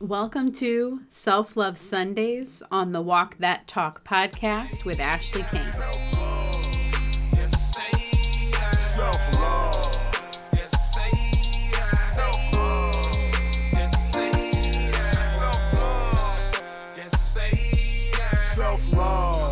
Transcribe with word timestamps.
Welcome 0.00 0.52
to 0.52 1.00
Self 1.10 1.56
Love 1.56 1.76
Sundays 1.76 2.62
on 2.70 2.92
the 2.92 3.02
Walk 3.02 3.36
That 3.38 3.66
Talk 3.66 4.04
podcast 4.04 4.84
with 4.84 5.00
Ashley 5.00 5.42
Kane. 5.50 5.60
Self 8.70 9.34
love. 9.34 9.84
Self 18.36 18.92
love. 18.92 19.48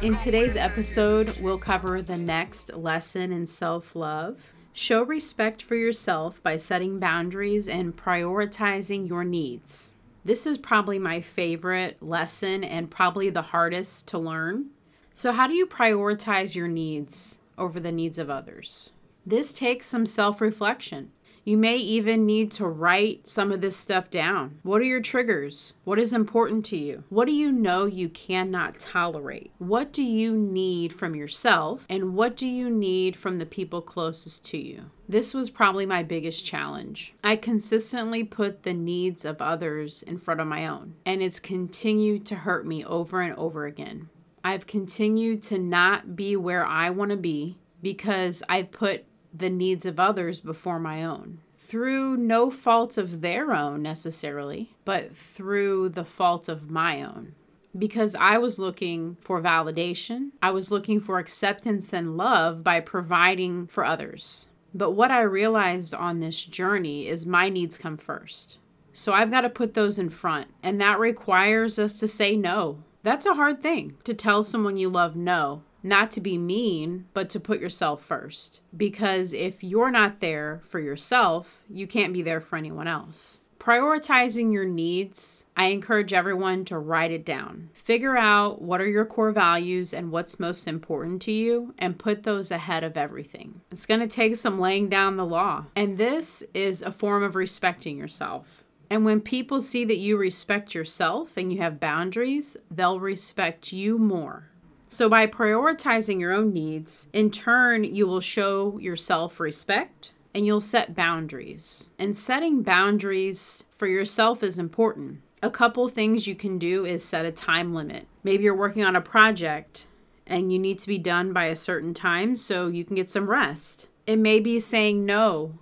In 0.00 0.16
today's 0.16 0.56
episode, 0.56 1.38
we'll 1.40 1.58
cover 1.58 2.00
the 2.00 2.16
next 2.16 2.72
lesson 2.72 3.30
in 3.30 3.46
self 3.46 3.94
love. 3.94 4.54
Show 4.74 5.02
respect 5.02 5.62
for 5.62 5.74
yourself 5.74 6.42
by 6.42 6.56
setting 6.56 6.98
boundaries 6.98 7.68
and 7.68 7.94
prioritizing 7.94 9.06
your 9.06 9.22
needs. 9.22 9.94
This 10.24 10.46
is 10.46 10.56
probably 10.56 10.98
my 10.98 11.20
favorite 11.20 12.02
lesson 12.02 12.64
and 12.64 12.90
probably 12.90 13.28
the 13.28 13.42
hardest 13.42 14.08
to 14.08 14.18
learn. 14.18 14.70
So, 15.12 15.32
how 15.32 15.46
do 15.46 15.52
you 15.52 15.66
prioritize 15.66 16.54
your 16.54 16.68
needs 16.68 17.40
over 17.58 17.78
the 17.78 17.92
needs 17.92 18.16
of 18.16 18.30
others? 18.30 18.90
This 19.26 19.52
takes 19.52 19.86
some 19.86 20.06
self 20.06 20.40
reflection. 20.40 21.12
You 21.44 21.56
may 21.56 21.76
even 21.76 22.24
need 22.24 22.52
to 22.52 22.66
write 22.66 23.26
some 23.26 23.50
of 23.50 23.60
this 23.60 23.76
stuff 23.76 24.10
down. 24.10 24.60
What 24.62 24.80
are 24.80 24.84
your 24.84 25.00
triggers? 25.00 25.74
What 25.82 25.98
is 25.98 26.12
important 26.12 26.64
to 26.66 26.76
you? 26.76 27.02
What 27.08 27.26
do 27.26 27.32
you 27.32 27.50
know 27.50 27.84
you 27.84 28.08
cannot 28.08 28.78
tolerate? 28.78 29.50
What 29.58 29.92
do 29.92 30.04
you 30.04 30.36
need 30.36 30.92
from 30.92 31.16
yourself? 31.16 31.84
And 31.90 32.14
what 32.14 32.36
do 32.36 32.46
you 32.46 32.70
need 32.70 33.16
from 33.16 33.38
the 33.38 33.46
people 33.46 33.82
closest 33.82 34.44
to 34.46 34.58
you? 34.58 34.90
This 35.08 35.34
was 35.34 35.50
probably 35.50 35.84
my 35.84 36.04
biggest 36.04 36.46
challenge. 36.46 37.12
I 37.24 37.34
consistently 37.34 38.22
put 38.22 38.62
the 38.62 38.72
needs 38.72 39.24
of 39.24 39.42
others 39.42 40.04
in 40.04 40.18
front 40.18 40.40
of 40.40 40.46
my 40.46 40.66
own, 40.66 40.94
and 41.04 41.20
it's 41.20 41.40
continued 41.40 42.24
to 42.26 42.36
hurt 42.36 42.64
me 42.64 42.84
over 42.84 43.20
and 43.20 43.34
over 43.36 43.66
again. 43.66 44.08
I've 44.44 44.66
continued 44.66 45.42
to 45.44 45.58
not 45.58 46.14
be 46.14 46.36
where 46.36 46.64
I 46.64 46.90
want 46.90 47.10
to 47.10 47.16
be 47.16 47.58
because 47.82 48.42
I've 48.48 48.70
put 48.70 49.04
the 49.32 49.50
needs 49.50 49.86
of 49.86 49.98
others 49.98 50.40
before 50.40 50.78
my 50.78 51.04
own. 51.04 51.40
Through 51.58 52.16
no 52.18 52.50
fault 52.50 52.98
of 52.98 53.22
their 53.22 53.52
own 53.52 53.82
necessarily, 53.82 54.74
but 54.84 55.16
through 55.16 55.90
the 55.90 56.04
fault 56.04 56.48
of 56.48 56.70
my 56.70 57.02
own. 57.02 57.34
Because 57.76 58.14
I 58.16 58.36
was 58.36 58.58
looking 58.58 59.16
for 59.20 59.40
validation, 59.40 60.32
I 60.42 60.50
was 60.50 60.70
looking 60.70 61.00
for 61.00 61.18
acceptance 61.18 61.92
and 61.92 62.18
love 62.18 62.62
by 62.62 62.80
providing 62.80 63.66
for 63.66 63.84
others. 63.84 64.48
But 64.74 64.90
what 64.90 65.10
I 65.10 65.22
realized 65.22 65.94
on 65.94 66.20
this 66.20 66.44
journey 66.44 67.08
is 67.08 67.24
my 67.24 67.48
needs 67.48 67.78
come 67.78 67.96
first. 67.96 68.58
So 68.92 69.14
I've 69.14 69.30
got 69.30 69.40
to 69.42 69.48
put 69.48 69.72
those 69.72 69.98
in 69.98 70.10
front, 70.10 70.48
and 70.62 70.78
that 70.82 70.98
requires 70.98 71.78
us 71.78 71.98
to 72.00 72.08
say 72.08 72.36
no. 72.36 72.82
That's 73.02 73.24
a 73.24 73.34
hard 73.34 73.62
thing 73.62 73.96
to 74.04 74.12
tell 74.12 74.44
someone 74.44 74.76
you 74.76 74.90
love 74.90 75.16
no 75.16 75.62
not 75.82 76.10
to 76.12 76.20
be 76.20 76.38
mean, 76.38 77.06
but 77.14 77.28
to 77.30 77.40
put 77.40 77.60
yourself 77.60 78.02
first. 78.02 78.60
Because 78.76 79.32
if 79.32 79.64
you're 79.64 79.90
not 79.90 80.20
there 80.20 80.60
for 80.64 80.80
yourself, 80.80 81.64
you 81.68 81.86
can't 81.86 82.12
be 82.12 82.22
there 82.22 82.40
for 82.40 82.56
anyone 82.56 82.88
else. 82.88 83.38
Prioritizing 83.58 84.52
your 84.52 84.64
needs, 84.64 85.46
I 85.56 85.66
encourage 85.66 86.12
everyone 86.12 86.64
to 86.64 86.78
write 86.78 87.12
it 87.12 87.24
down. 87.24 87.70
Figure 87.74 88.16
out 88.16 88.60
what 88.60 88.80
are 88.80 88.88
your 88.88 89.04
core 89.04 89.30
values 89.30 89.94
and 89.94 90.10
what's 90.10 90.40
most 90.40 90.66
important 90.66 91.22
to 91.22 91.32
you, 91.32 91.72
and 91.78 91.96
put 91.96 92.24
those 92.24 92.50
ahead 92.50 92.82
of 92.82 92.96
everything. 92.96 93.60
It's 93.70 93.86
going 93.86 94.00
to 94.00 94.08
take 94.08 94.34
some 94.34 94.58
laying 94.58 94.88
down 94.88 95.16
the 95.16 95.24
law, 95.24 95.66
and 95.76 95.96
this 95.96 96.42
is 96.52 96.82
a 96.82 96.90
form 96.90 97.22
of 97.22 97.36
respecting 97.36 97.96
yourself. 97.96 98.64
And 98.90 99.04
when 99.04 99.20
people 99.20 99.60
see 99.60 99.84
that 99.84 99.96
you 99.96 100.16
respect 100.16 100.74
yourself 100.74 101.36
and 101.36 101.52
you 101.52 101.60
have 101.60 101.78
boundaries, 101.78 102.56
they'll 102.68 102.98
respect 102.98 103.72
you 103.72 103.96
more. 103.96 104.48
So, 104.92 105.08
by 105.08 105.26
prioritizing 105.26 106.20
your 106.20 106.34
own 106.34 106.52
needs, 106.52 107.08
in 107.14 107.30
turn, 107.30 107.82
you 107.82 108.06
will 108.06 108.20
show 108.20 108.78
yourself 108.78 109.40
respect 109.40 110.12
and 110.34 110.44
you'll 110.44 110.60
set 110.60 110.94
boundaries. 110.94 111.88
And 111.98 112.14
setting 112.14 112.62
boundaries 112.62 113.64
for 113.74 113.86
yourself 113.86 114.42
is 114.42 114.58
important. 114.58 115.22
A 115.42 115.48
couple 115.48 115.88
things 115.88 116.26
you 116.26 116.34
can 116.34 116.58
do 116.58 116.84
is 116.84 117.02
set 117.02 117.24
a 117.24 117.32
time 117.32 117.72
limit. 117.72 118.06
Maybe 118.22 118.44
you're 118.44 118.54
working 118.54 118.84
on 118.84 118.94
a 118.94 119.00
project 119.00 119.86
and 120.26 120.52
you 120.52 120.58
need 120.58 120.78
to 120.80 120.88
be 120.88 120.98
done 120.98 121.32
by 121.32 121.46
a 121.46 121.56
certain 121.56 121.94
time 121.94 122.36
so 122.36 122.66
you 122.66 122.84
can 122.84 122.94
get 122.94 123.10
some 123.10 123.30
rest. 123.30 123.88
It 124.06 124.18
may 124.18 124.40
be 124.40 124.60
saying 124.60 125.06
no 125.06 125.58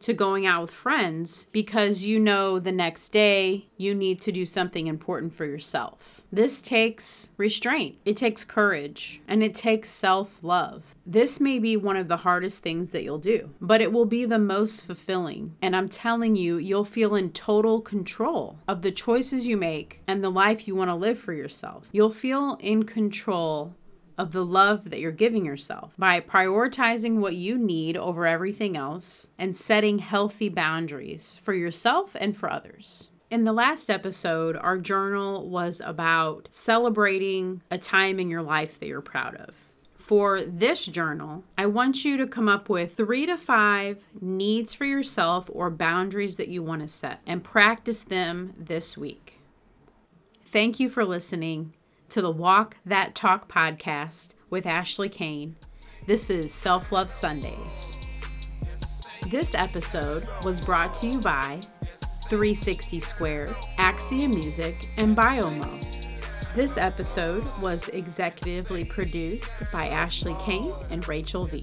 to 0.00 0.12
going 0.12 0.46
out 0.46 0.62
with 0.62 0.70
friends 0.70 1.48
because 1.52 2.04
you 2.04 2.20
know 2.20 2.58
the 2.58 2.72
next 2.72 3.08
day 3.08 3.66
you 3.76 3.94
need 3.94 4.20
to 4.20 4.32
do 4.32 4.44
something 4.44 4.86
important 4.86 5.32
for 5.32 5.44
yourself. 5.44 6.22
This 6.30 6.60
takes 6.60 7.30
restraint, 7.36 7.96
it 8.04 8.16
takes 8.16 8.44
courage, 8.44 9.20
and 9.26 9.42
it 9.42 9.54
takes 9.54 9.90
self 9.90 10.38
love. 10.42 10.94
This 11.06 11.40
may 11.40 11.58
be 11.58 11.76
one 11.76 11.96
of 11.96 12.08
the 12.08 12.18
hardest 12.18 12.62
things 12.62 12.90
that 12.90 13.02
you'll 13.02 13.18
do, 13.18 13.50
but 13.60 13.80
it 13.80 13.92
will 13.92 14.04
be 14.04 14.26
the 14.26 14.38
most 14.38 14.84
fulfilling. 14.84 15.56
And 15.62 15.74
I'm 15.74 15.88
telling 15.88 16.36
you, 16.36 16.58
you'll 16.58 16.84
feel 16.84 17.14
in 17.14 17.30
total 17.32 17.80
control 17.80 18.58
of 18.68 18.82
the 18.82 18.92
choices 18.92 19.46
you 19.46 19.56
make 19.56 20.02
and 20.06 20.22
the 20.22 20.30
life 20.30 20.68
you 20.68 20.74
want 20.74 20.90
to 20.90 20.96
live 20.96 21.18
for 21.18 21.32
yourself. 21.32 21.88
You'll 21.92 22.10
feel 22.10 22.58
in 22.60 22.82
control 22.84 23.74
of 24.18 24.32
the 24.32 24.44
love 24.44 24.90
that 24.90 24.98
you're 24.98 25.12
giving 25.12 25.46
yourself 25.46 25.94
by 25.96 26.20
prioritizing 26.20 27.18
what 27.18 27.36
you 27.36 27.56
need 27.56 27.96
over 27.96 28.26
everything 28.26 28.76
else 28.76 29.30
and 29.38 29.56
setting 29.56 30.00
healthy 30.00 30.48
boundaries 30.48 31.38
for 31.40 31.54
yourself 31.54 32.16
and 32.20 32.36
for 32.36 32.50
others. 32.50 33.12
In 33.30 33.44
the 33.44 33.52
last 33.52 33.88
episode, 33.88 34.56
our 34.56 34.78
journal 34.78 35.48
was 35.48 35.80
about 35.84 36.48
celebrating 36.50 37.62
a 37.70 37.78
time 37.78 38.18
in 38.18 38.28
your 38.28 38.42
life 38.42 38.80
that 38.80 38.86
you're 38.86 39.00
proud 39.00 39.36
of. 39.36 39.54
For 39.94 40.40
this 40.42 40.86
journal, 40.86 41.44
I 41.58 41.66
want 41.66 42.04
you 42.04 42.16
to 42.16 42.26
come 42.26 42.48
up 42.48 42.70
with 42.70 42.96
three 42.96 43.26
to 43.26 43.36
five 43.36 44.02
needs 44.18 44.72
for 44.72 44.86
yourself 44.86 45.50
or 45.52 45.68
boundaries 45.68 46.36
that 46.38 46.48
you 46.48 46.62
want 46.62 46.80
to 46.82 46.88
set 46.88 47.20
and 47.26 47.44
practice 47.44 48.02
them 48.02 48.54
this 48.58 48.96
week. 48.96 49.38
Thank 50.46 50.80
you 50.80 50.88
for 50.88 51.04
listening 51.04 51.74
to 52.10 52.22
the 52.22 52.30
Walk 52.30 52.76
That 52.86 53.14
Talk 53.14 53.52
podcast 53.52 54.30
with 54.48 54.66
Ashley 54.66 55.08
Kane. 55.08 55.56
This 56.06 56.30
is 56.30 56.52
Self 56.54 56.90
Love 56.90 57.10
Sundays. 57.10 57.96
This 59.28 59.54
episode 59.54 60.26
was 60.42 60.60
brought 60.60 60.94
to 60.94 61.06
you 61.06 61.20
by 61.20 61.60
360 62.28 63.00
Squared, 63.00 63.54
Axia 63.78 64.26
Music, 64.26 64.88
and 64.96 65.14
Biomo. 65.14 65.84
This 66.54 66.78
episode 66.78 67.44
was 67.60 67.84
executively 67.92 68.88
produced 68.88 69.56
by 69.70 69.88
Ashley 69.88 70.34
Kane 70.40 70.72
and 70.90 71.06
Rachel 71.06 71.46
V. 71.46 71.62